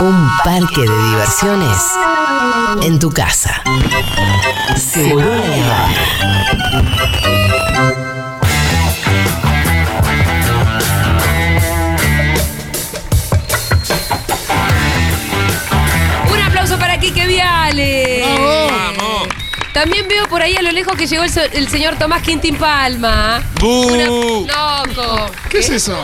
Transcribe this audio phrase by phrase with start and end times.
[0.00, 1.78] Un parque de diversiones
[2.82, 3.62] en tu casa.
[4.76, 5.88] Seguro la
[16.32, 18.24] Un aplauso para Quique Viale.
[18.70, 19.28] ¡Vamos!
[19.72, 22.56] También veo por ahí a lo lejos que llegó el, so- el señor Tomás Quintín
[22.56, 23.40] Palma.
[23.60, 23.86] ¡Bu!
[23.92, 25.30] Una- loco.
[25.48, 25.96] ¿Qué es eso?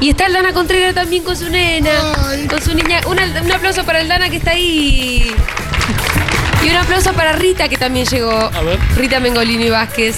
[0.00, 2.17] Y está el Dana Contreras también con su nena, Ay.
[2.48, 3.00] Con su niña.
[3.06, 5.30] Una- un aplauso para el Dana que está ahí.
[6.64, 8.32] Y un aplauso para Rita que también llegó.
[8.32, 8.78] A ver.
[8.96, 10.16] Rita Mengolini Vázquez.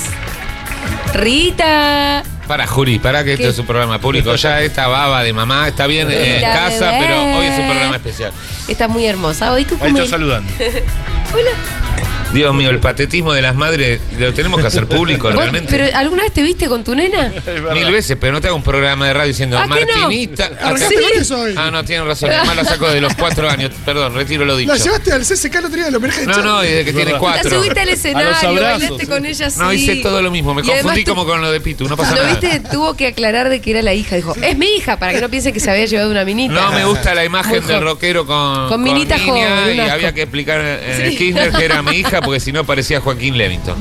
[1.14, 2.22] Rita.
[2.46, 3.50] Para, Juri, para que esto ¿Qué?
[3.50, 4.34] es un programa público.
[4.34, 6.98] Ya esta baba de mamá está bien eh, en casa, bebé.
[7.06, 8.32] pero hoy es un programa especial.
[8.66, 9.52] Está muy hermosa.
[9.52, 10.52] Hoy tú Ahí está saludando.
[11.32, 11.50] Hola.
[12.32, 15.68] Dios mío, el patetismo de las madres lo tenemos que hacer público ¿Vos- realmente.
[15.68, 17.32] ¿Pero alguna vez te viste con tu nena?
[17.74, 19.68] Mil veces, pero no te hago un programa de radio diciendo ¿Ah, no?
[19.74, 20.48] Martinita.
[20.78, 21.32] Sí.
[21.34, 21.54] hoy.
[21.56, 22.30] Ah, no, tienen razón.
[22.30, 23.72] Además la saco de los cuatro años.
[23.84, 24.72] Perdón, retiro lo dicho.
[24.72, 26.42] La llevaste al CSK el otro día de No, Charlie.
[26.44, 27.12] no, desde que tiene verdad.
[27.14, 27.50] La cuatro.
[27.58, 29.58] subiste al escenario, abrazos, bailaste con ella así.
[29.58, 30.54] No, hice todo lo mismo.
[30.54, 31.88] Me confundí tú- como con lo de Pitu.
[31.88, 32.40] No pasa Cuando nada.
[32.40, 34.14] viste, tuvo que aclarar de que era la hija.
[34.14, 36.54] Dijo, es mi hija, para que no piensen que se había llevado una minita.
[36.54, 39.30] No me gusta la imagen Muy del rockero con, Con minita niña
[39.62, 41.16] joven, y había que explicar en el.
[41.16, 43.76] Kirchner que era mi hija porque si no parecía Joaquín Levington.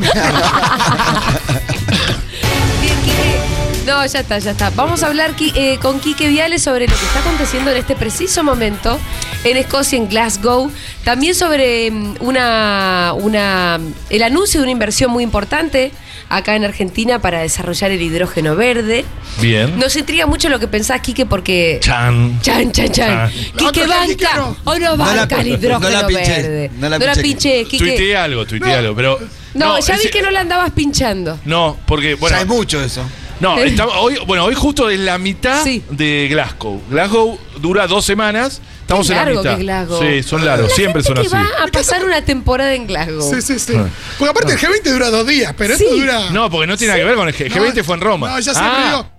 [3.86, 4.70] No, ya está, ya está.
[4.70, 8.44] Vamos a hablar eh, con Quique Viales sobre lo que está aconteciendo en este preciso
[8.44, 9.00] momento
[9.44, 10.72] en Escocia, en Glasgow.
[11.04, 13.80] También sobre mm, una, una,
[14.12, 15.92] el anuncio de una inversión muy importante
[16.30, 19.04] acá en Argentina para desarrollar el hidrógeno verde.
[19.42, 19.78] Bien.
[19.80, 21.80] Nos intriga mucho lo que pensás, Quique, porque...
[21.82, 22.40] Chan.
[22.42, 23.32] Chan, chan, chan.
[23.32, 23.32] Chan.
[23.58, 24.58] Quique banca no.
[24.64, 26.72] o no No la- banca el hidrógeno no la pinché, verde.
[26.80, 27.78] no la pinché, Quique.
[27.80, 29.20] Tuiteé algo, tuiteé algo, pero.
[29.56, 31.40] No, ya vi ese- que no la andabas pinchando.
[31.46, 32.36] No, porque, bueno.
[32.38, 33.04] ya es mucho eso.
[33.40, 35.82] No, estamos- hoy, bueno, hoy justo es la mitad Sí.
[35.90, 36.82] de Glasgow.
[36.90, 38.62] Glasgow dura dos semanas.
[38.90, 39.56] Estamos Qué en la mitad.
[39.58, 40.02] que Glasgow.
[40.02, 41.48] Sí, son largos, La siempre gente son que así.
[41.59, 43.22] va a pasar una temporada en Glasgow.
[43.36, 43.73] Sí, sí, sí.
[44.18, 45.84] Porque aparte el G20 dura dos días, pero Sí.
[45.84, 46.30] esto dura.
[46.32, 47.50] No, porque no tiene nada que ver con el G.
[47.52, 48.30] G20 fue en Roma.
[48.32, 49.10] No, ya sé, Ah, pero digo.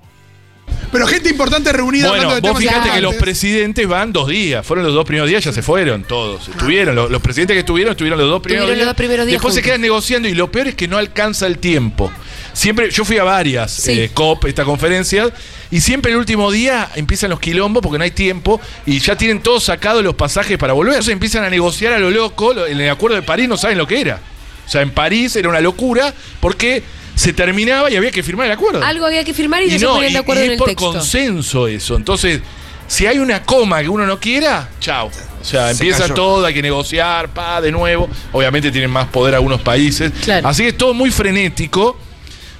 [0.93, 3.21] Pero gente importante reunida Bueno, de vos temas que los importantes.
[3.23, 4.67] presidentes van dos días.
[4.67, 6.49] Fueron los dos primeros días, ya se fueron todos.
[6.49, 8.87] Estuvieron, los, los presidentes que estuvieron, estuvieron los dos primeros Estuvieron días.
[8.87, 9.69] los dos primeros días Después se juntos.
[9.69, 12.11] quedan negociando y lo peor es que no alcanza el tiempo.
[12.53, 13.93] Siempre, yo fui a varias Sí.
[13.93, 15.31] eh, COP, esta conferencia,
[15.71, 19.41] y siempre el último día empiezan los quilombos porque no hay tiempo y ya tienen
[19.41, 20.95] todos sacados los pasajes para volver.
[20.95, 22.53] Entonces empiezan a negociar a lo loco.
[22.55, 24.21] lo- En el acuerdo de París no saben lo que era.
[24.67, 26.83] O sea, en París era una locura porque
[27.15, 28.83] se terminaba y había que firmar el acuerdo.
[28.85, 30.51] Algo había que firmar y, no, Y se no, ponían y, de acuerdo y en
[30.51, 30.93] es el por texto.
[30.93, 31.97] consenso eso.
[31.97, 32.41] Entonces,
[32.87, 35.07] si hay una coma que uno no quiera, chao.
[35.41, 36.15] O sea, Se empieza cayó.
[36.15, 38.09] todo, hay que negociar, pa, de nuevo.
[38.33, 40.13] Obviamente tienen más poder algunos países.
[40.25, 40.47] Claro.
[40.49, 41.97] Así que es todo muy frenético.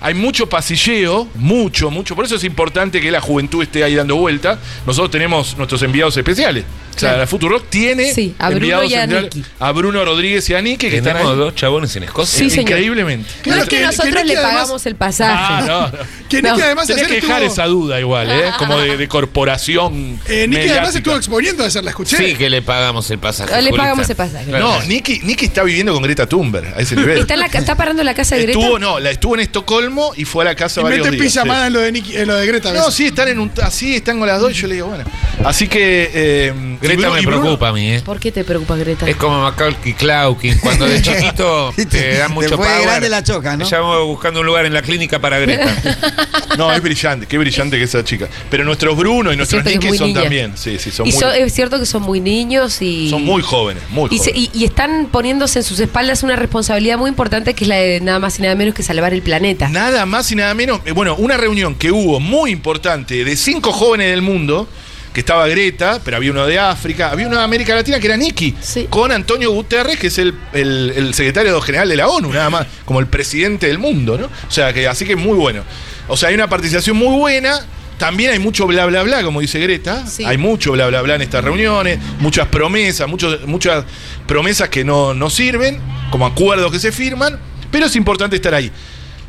[0.01, 2.17] Hay mucho pasilleo, mucho, mucho.
[2.17, 4.59] Por eso es importante que la juventud esté ahí dando vuelta.
[4.87, 6.65] Nosotros tenemos nuestros enviados especiales.
[7.01, 7.21] O sea, Claro.
[7.23, 9.49] la Futurock tiene Sí, a Bruno enviados y a especiales- Nicky.
[9.59, 11.23] a Bruno Rodríguez y a Nicky, que están ahí.
[11.25, 12.39] dos chabones en Escocia.
[12.39, 12.69] Sí, señor.
[12.71, 13.27] Increíblemente.
[13.29, 15.33] No es Claro, que que- nosotros que le además- pagamos el pasaje.
[15.35, 16.05] Ah, no, no.
[16.29, 16.43] Que.
[16.43, 18.43] Nicky además Tenés que dejar estuvo- esa duda igual, ¿eh?
[18.59, 20.21] Como de, de corporación.
[20.29, 22.17] Eh, Nicky además estuvo exponiendo ayer, la escuché.
[22.19, 23.63] Sí, que le pagamos el pasaje.
[23.63, 24.47] Le pagamos el pasaje.
[24.51, 27.19] No, Nicky, Nicky está viviendo con Greta Thunberg a ese nivel.
[27.19, 28.59] ¿Está, en la, ca- ¿Está parando la casa de Greta?
[28.59, 31.33] Estuvo, no, la estuvo en Estocolmo y fue a la casa Y varios mete días.
[31.33, 31.67] pijamada sí.
[31.69, 32.73] en lo de, Nicky, en lo de Greta.
[32.73, 35.05] No, sí, están en un, así están con las dos y yo le digo, bueno.
[35.45, 36.11] Así que.
[36.13, 36.53] eh,
[36.97, 38.03] Greta Bruno- me preocupa a mí, ¿eh?
[38.05, 39.09] ¿Por qué te preocupa Greta?
[39.09, 40.59] Es como Macaulay Culkin.
[40.59, 42.89] Cuando de chiquito te dan mucho Después de power.
[42.89, 43.69] grande la choca, ¿no?
[43.69, 45.75] Ya vamos buscando un lugar en la clínica para Greta.
[46.59, 48.29] No, es brillante, qué brillante que esa chica.
[48.51, 50.21] Pero nuestros Bruno y nuestros es Nicky son niña.
[50.23, 50.53] también.
[50.57, 53.09] Sí, sí, son y muy, so- es cierto que son muy niños y.
[53.09, 54.51] son muy jóvenes, muy y, se- jóvenes.
[54.53, 58.01] y- y están poniéndose en sus espaldas una responsabilidad muy importante que es la de
[58.01, 59.69] nada más y nada menos que salvar el planeta.
[59.69, 60.81] Nada más y nada menos.
[60.85, 64.69] eh, Bueno, una reunión que hubo muy importante de cinco jóvenes del mundo,
[65.13, 68.17] que estaba Greta, pero había uno de África, había uno de América Latina que era
[68.17, 68.87] Nicky, Sí.
[68.89, 72.67] con Antonio Guterres, que es el, el- el secretario general de la ONU, nada más,
[72.85, 74.27] como el presidente del mundo, ¿no?
[74.27, 75.65] O sea, que así que muy bueno.
[76.09, 77.61] O sea, hay una participación muy buena.
[77.99, 80.07] También hay mucho bla bla bla, como dice Greta.
[80.07, 80.25] Sí.
[80.25, 83.85] Hay mucho bla bla bla en estas reuniones, muchas promesas, muchos- muchas
[84.27, 85.79] promesas que no, no sirven,
[86.11, 87.39] como acuerdos que se firman,
[87.71, 88.71] pero es importante estar ahí.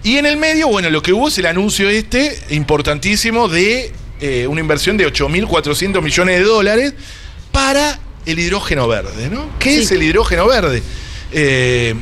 [0.04, 4.48] Y en el medio, bueno, lo que hubo es el anuncio este importantísimo de eh,
[4.48, 6.94] una inversión de 8.400 millones de dólares
[7.52, 9.50] para el hidrógeno verde, ¿no?
[9.60, 9.82] ¿Qué Sí.
[9.82, 10.82] es el hidrógeno verde?
[11.32, 11.96] Eh,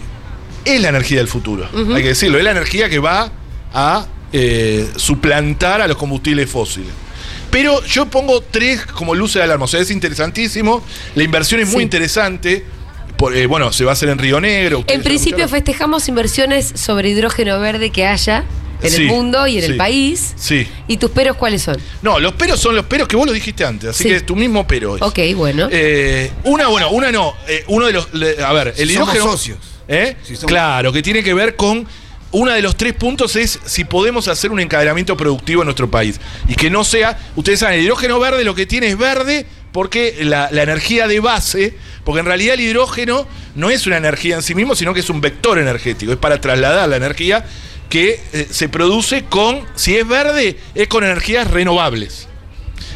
[0.66, 3.31] es la energía del futuro, hay que decirlo, es la energía que va
[3.74, 6.92] a eh, suplantar a los combustibles fósiles.
[7.50, 10.83] Pero yo pongo tres como luces de alarma, o sea, es interesantísimo,
[11.16, 11.83] la inversión es muy Sí.
[11.83, 12.63] interesante,
[13.18, 14.83] por- eh, bueno, se va a hacer en Río Negro.
[14.88, 15.50] En principio escucharon.
[15.66, 18.44] festejamos inversiones sobre hidrógeno verde que haya
[18.81, 19.72] en Sí, el mundo y en sí.
[19.72, 20.34] el país.
[20.38, 20.68] Sí.
[20.88, 21.78] ¿Y tus peros cuáles son?
[22.02, 24.10] No, los peros son los peros que vos lo dijiste antes, así Sí.
[24.10, 24.96] que es tu mismo pero.
[24.96, 25.02] es.
[25.02, 25.68] Ok, bueno.
[25.72, 27.34] Eh, una, bueno, una no.
[27.48, 28.14] eh, uno de los.
[28.14, 29.31] le- a ver, el Si somos hidrógeno.
[29.31, 29.58] socios.
[29.88, 30.16] ¿Eh?
[30.24, 31.88] Si somos- Claro, que tiene que ver con.
[32.31, 36.20] Uno de los tres puntos es si podemos hacer un encadenamiento productivo en nuestro país.
[36.48, 37.18] Y que no sea.
[37.36, 41.20] Ustedes saben, el hidrógeno verde lo que tiene es verde porque la, la energía de
[41.22, 41.74] base.
[42.04, 45.10] Porque en realidad el hidrógeno no es una energía en sí mismo, sino que es
[45.10, 46.12] un vector energético.
[46.12, 47.46] Es para trasladar la energía
[47.90, 49.66] que eh, se produce con.
[49.76, 52.28] Si es verde, es con energías renovables.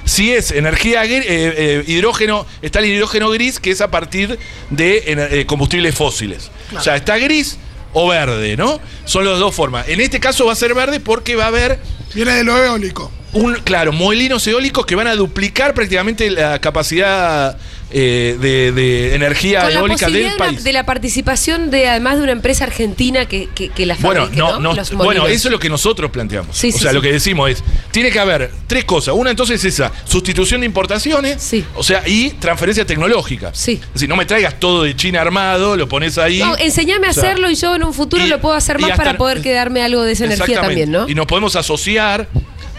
[0.05, 4.37] Si es energía eh, eh, hidrógeno, está el hidrógeno gris, que es a partir
[4.69, 6.51] de combustibles fósiles.
[6.75, 7.57] O sea, está gris
[7.93, 8.79] o verde, ¿no?
[9.05, 9.87] Son las dos formas.
[9.87, 11.79] En este caso va a ser verde porque va a haber
[12.13, 13.11] Viene de lo eólico.
[13.31, 17.57] un, claro, molinos eólicos que van a duplicar prácticamente la capacidad
[17.93, 20.63] eh, de, de energía Con eólica del de, una- país.
[20.63, 24.37] de la participación de además de una empresa argentina que, que, que la Bueno, fabrique,
[24.41, 26.57] no, no, Los bueno, eso es lo que nosotros planteamos.
[26.57, 26.95] Sí, o sí, sea, sí.
[26.95, 29.13] lo que decimos es, tiene que haber tres cosas.
[29.15, 31.63] Una entonces es esa, sustitución de importaciones, Sí.
[31.75, 33.51] o sea, y transferencia tecnológica.
[33.53, 33.79] Sí.
[33.83, 36.39] Es decir, no me traigas todo de China armado, lo pones ahí.
[36.39, 38.79] No, enseñame a O sea, hacerlo y yo en un futuro y- lo puedo hacer
[38.79, 41.07] más hasta- para poder quedarme algo de esa energía también, ¿no?
[41.07, 42.27] Y nos podemos asociar,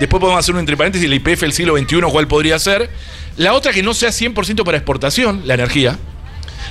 [0.00, 2.90] después podemos hacer un entre paréntesis, la IPF del siglo XXI, cuál podría ser.
[3.36, 5.98] La otra que no sea 100% para exportación, la energía.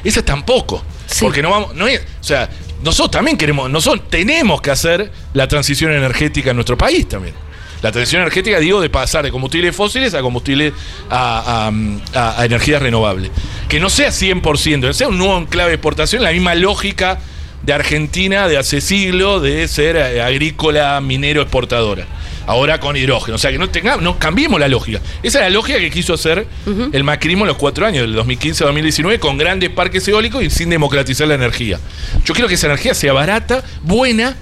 [0.03, 0.83] Esa tampoco.
[1.07, 1.19] Sí.
[1.25, 2.49] Porque no vamos, no es, o sea,
[2.83, 7.35] nosotros también queremos, nosotros tenemos que hacer la transición energética en nuestro país también.
[7.81, 10.71] La transición energética, digo, de pasar de combustibles fósiles a combustibles
[11.09, 11.69] a,
[12.13, 13.29] a- energías renovables.
[13.67, 17.19] Que no sea 100%, que sea un nuevo enclave de exportación, la misma lógica
[17.61, 22.05] de Argentina de hace siglo de ser eh, agrícola, minero, exportadora.
[22.45, 23.35] Ahora con hidrógeno.
[23.35, 24.99] O sea, que no tengamos, no cambiemos la lógica.
[25.23, 26.45] Esa es la lógica que quiso hacer
[26.91, 30.49] el macrismo en los cuatro años, del 2015 a 2019, con grandes parques eólicos y
[30.49, 31.79] sin democratizar la energía.
[32.25, 34.35] Yo quiero que esa energía sea barata, buena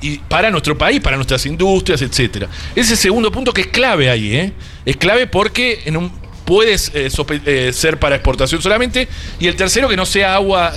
[0.00, 2.48] y para nuestro país, para nuestras industrias, etcétera.
[2.76, 4.52] Ese segundo punto que es clave ahí, ¿eh?
[4.86, 6.12] Es clave porque en un
[6.44, 7.08] puedes eh,
[7.44, 9.06] eh, ser para exportación solamente
[9.38, 10.72] y el tercero que no sea agua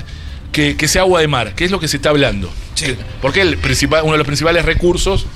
[0.51, 2.51] que, que sea agua de mar, que es lo que se está hablando.
[2.75, 2.87] Sí.
[2.87, 5.27] Que- Porque el principal, uno de los principales recursos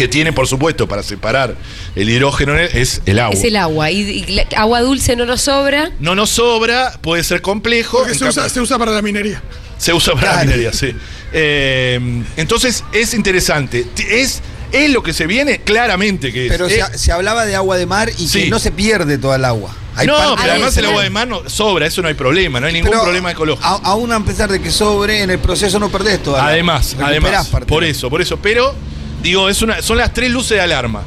[0.00, 1.54] que tiene, por supuesto, para separar
[1.94, 3.34] el hidrógeno es el agua.
[3.34, 3.90] Es el agua.
[3.90, 5.90] Y, y la- agua dulce no nos sobra.
[6.00, 7.98] No nos sobra, puede ser complejo.
[7.98, 9.42] Porque se usa, se usa para la minería.
[9.78, 10.94] se usa para la minería, sí.
[11.32, 13.86] Eh, entonces es interesante.
[14.10, 14.40] Es,
[14.72, 16.52] es lo que se viene, claramente que es.
[16.52, 18.44] Pero Es- se, se hablaba de agua de mar y Sí.
[18.44, 19.74] que no se pierde toda el agua.
[19.96, 22.66] Hay no, pero además el agua de mar no, sobra, eso no hay problema, no
[22.68, 23.66] hay ningún Pero problema ecológico.
[23.66, 26.52] a- aún a pesar de que sobre, en el proceso no perdés toda el agua.
[26.52, 28.36] Además, Recuperás además, parte por eso, por eso.
[28.40, 28.74] Pero,
[29.22, 31.02] digo, es una, son las tres luces de alarma.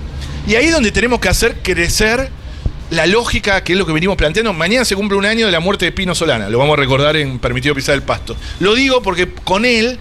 [0.47, 2.29] Y ahí es donde tenemos que hacer crecer
[2.89, 4.53] la lógica, que es lo que venimos planteando.
[4.53, 6.49] Mañana se cumple un año de la muerte de Pino Solana.
[6.49, 8.35] Lo vamos a recordar en Permitido Pisar el Pasto.
[8.59, 9.97] Lo digo porque con él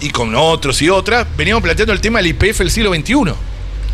[0.00, 3.14] y con otros y otras veníamos planteando el tema del IPF del siglo XXI.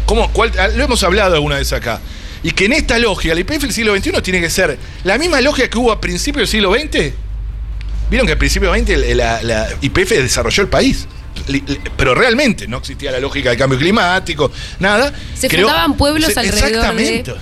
[0.05, 2.00] ¿Cómo, cuál- ah, lo hemos hablado alguna vez acá.
[2.43, 5.41] Y que en esta lógica, el IPF del siglo XXI tiene que ser la misma
[5.41, 7.12] lógica que hubo a principios del siglo XX.
[8.11, 11.08] Vieron que al principio del XX la IPF desarrolló el país.
[11.96, 15.12] Pero realmente no existía la lógica del cambio climático, nada.
[15.34, 17.34] Se fundaban pueblos alrededor de- Exactamente.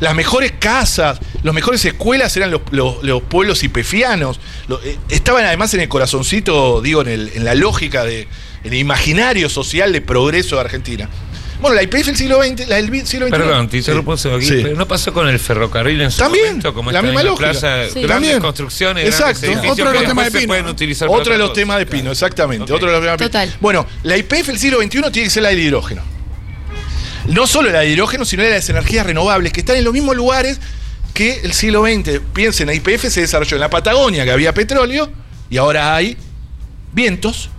[0.00, 4.40] Las mejores casas, las mejores escuelas eran los, los- los pueblos ipefianos.
[4.66, 8.22] Lo- eh, estaban además en el corazoncito, digo, en, el- en la lógica, de,
[8.64, 11.08] en el imaginario social de progreso de Argentina.
[11.62, 13.30] Bueno, la IPF del siglo XX, la del siglo XXI.
[13.38, 14.60] Perdón, te interrumpo un segundo aquí, Sí.
[14.64, 17.50] pero no pasó con el ferrocarril en su También, momento, como la misma lógica.
[17.52, 17.90] plaza, Sí.
[18.02, 18.40] grandes También.
[18.40, 19.46] construcciones, Exacto.
[19.70, 20.48] Otro de los temas de Pino.
[20.48, 22.64] pueden utilizar para Otro de los temas de Pino, exactamente.
[22.64, 22.76] Ok.
[22.76, 23.28] Otro de los temas de Pino.
[23.30, 23.56] Total.
[23.60, 26.02] Bueno, la IPF del siglo XXI tiene que ser la del hidrógeno.
[27.28, 29.92] No solo la de hidrógeno, sino la de las energías renovables, que están en los
[29.92, 30.58] mismos lugares
[31.14, 32.20] que el siglo XX.
[32.34, 35.08] Piensen, la IPF se desarrolló en la Patagonia, que había petróleo,
[35.48, 36.16] y ahora hay
[36.92, 37.50] vientos.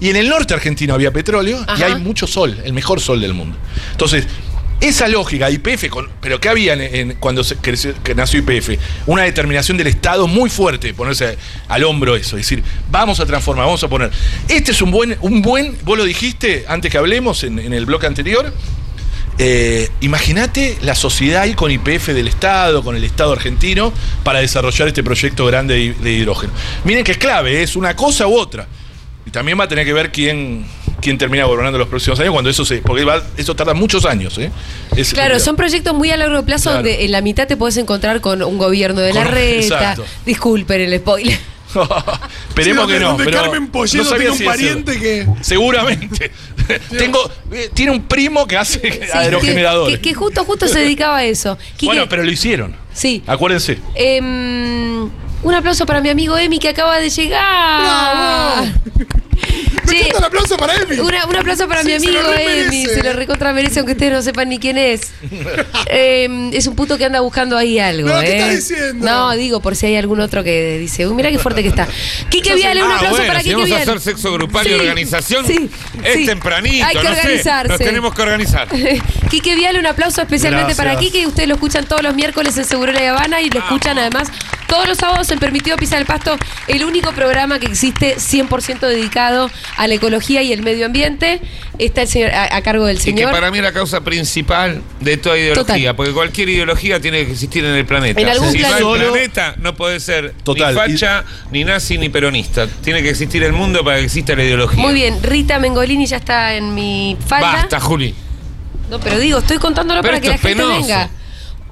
[0.00, 3.34] Y en el norte argentino había petróleo y hay mucho sol, el mejor sol del
[3.34, 3.56] mundo.
[3.92, 4.26] Entonces,
[4.80, 5.84] esa lógica, IPF,
[6.22, 8.78] pero ¿qué había en, en- cuando se creció- que nació IPF?
[9.06, 11.36] Una determinación del Estado muy fuerte, ponerse
[11.68, 14.10] al hombro eso, es decir, vamos a transformar, vamos a poner.
[14.48, 17.84] Este es un buen, un buen, vos lo dijiste antes que hablemos en, en el
[17.84, 18.54] bloque anterior.
[19.38, 23.92] Eh, Imagínate la sociedad ahí con IPF del Estado, con el Estado argentino,
[24.24, 26.52] para desarrollar este proyecto grande de, de hidrógeno.
[26.84, 28.66] Miren que es clave, es una cosa u otra.
[29.30, 30.64] Y también va a tener que ver quién,
[31.00, 32.78] quién termina gobernando los próximos años, cuando eso se.
[32.78, 34.50] Porque va- eso tarda muchos años, ¿eh?
[34.96, 36.76] Es- Claro, son proyectos muy a largo plazo Claro.
[36.78, 39.74] donde en la mitad te puedes encontrar con un gobierno de la reta.
[39.76, 40.04] exacto.
[40.26, 41.38] Disculpen el spoiler.
[42.48, 43.16] Esperemos Sí, que no.
[43.16, 45.26] pero Carmen Polledo no sabía tiene un si pariente que.
[45.42, 46.32] Seguramente.
[46.98, 49.96] Tengo, eh, tiene un primo que hace Sí, aerogeneradores.
[50.00, 51.56] que, que justo, justo se dedicaba a eso.
[51.76, 52.74] Quique, Bueno, pero lo hicieron.
[52.92, 53.22] Sí.
[53.28, 53.78] Acuérdense.
[53.94, 55.02] Em,
[55.42, 57.80] un aplauso para mi amigo Emi que acaba de llegar.
[57.80, 59.19] ¡Bravo!
[59.90, 60.98] Me encanta el aplauso para Emi.
[61.00, 64.22] Una- un aplauso para Sí, mi amigo Emi, se lo recontra merece, aunque ustedes no
[64.22, 65.10] sepan ni quién es.
[65.92, 68.38] Eh, es un puto que anda buscando ahí algo, No, ¿qué ¿eh?
[68.38, 69.04] estás diciendo?
[69.06, 71.88] No, digo, por si hay algún otro que dice, uy, mira qué fuerte que está.
[72.30, 73.90] Quique Viale, un Ah, aplauso bueno, para si Quique vamos a Viale.
[73.90, 75.68] hacer sexo grupal Sí, y organización, sí,
[76.04, 76.26] es sí.
[76.26, 77.68] tempranito, Hay que no sé, organizarse.
[77.68, 78.68] nos tenemos que organizar.
[79.30, 80.86] Quique Viale, un aplauso especialmente Gracias.
[80.86, 81.26] para Quique.
[81.26, 84.28] Ustedes lo escuchan todos los miércoles en Seguro La Habana y lo escuchan además
[84.70, 86.36] todos los sábados en Permitido Pisar el Pasto,
[86.68, 91.40] el único programa que existe 100% dedicado a la ecología y el medio ambiente.
[91.78, 93.30] Está el señor, a, a cargo del Y que señor.
[93.32, 95.96] para mí es la causa principal de toda ideología, Total.
[95.96, 98.20] porque cualquier ideología tiene que existir en el planeta.
[98.20, 98.86] En algún si no planeta.
[98.94, 100.74] hay planeta, no puede ser Total.
[100.74, 102.66] ni facha, ni nazi, ni peronista.
[102.68, 104.80] Tiene que existir el mundo para que exista la ideología.
[104.82, 107.52] Muy bien, Rita Mengolini ya está en mi falda.
[107.52, 108.14] Basta, Juli.
[108.90, 110.80] No, pero digo, estoy contándolo Pero para que la gente penoso.
[110.80, 111.10] venga.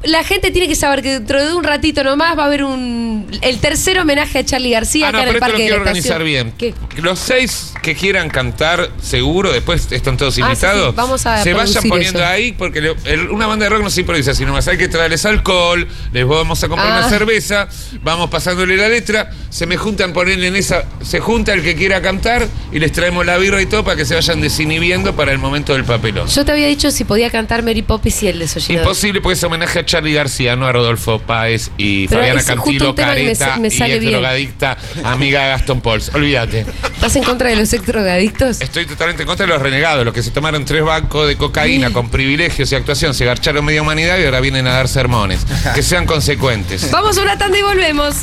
[0.05, 3.26] La gente tiene que saber que dentro de un ratito nomás va a haber un
[3.43, 5.62] el tercer homenaje a Charlie García Ah, no, acá en pero el esto lo Parque
[5.62, 6.52] de quiero organizar bien.
[6.57, 6.75] ¿Qué?
[7.02, 10.90] Los seis que quieran cantar, seguro, después están todos Ah, sí, invitados.
[10.90, 12.28] sí, vamos a se vayan poniendo eso.
[12.28, 14.87] ahí, porque le- el- una banda de rock no se improvisa, sino más hay que
[14.88, 16.99] traerles alcohol, les vamos a comprar Ah.
[16.99, 17.69] una cerveza,
[18.02, 22.00] vamos pasándole la letra, se me juntan, ponerle en esa, se junta el que quiera
[22.02, 25.38] cantar y les traemos la birra y todo para que se vayan desinhibiendo para el
[25.38, 26.28] momento del papelón.
[26.28, 28.85] Yo te había dicho si podía cantar Mary Poppins y el desollinador.
[28.87, 32.47] Imposible porque es homenaje a Charlie García, no a Rodolfo Páez y Pero Fabiana es
[32.47, 34.12] justo Cantilo, un tema que me sa- careta me y sale ex bien.
[34.12, 36.11] drogadicta, amiga de Gastón Pauls.
[36.14, 36.66] Olvídate.
[36.95, 38.61] ¿Estás en contra de los ex drogadictos?
[38.61, 41.90] Estoy totalmente en contra de los renegados, los que se tomaron tres bancos de cocaína
[41.92, 45.40] con privilegios y actuación, se garcharon media humanidad y ahora vienen a dar sermones.
[45.75, 46.90] Que sean consecuentes.
[46.90, 48.14] Vamos a una tanda y volvemos.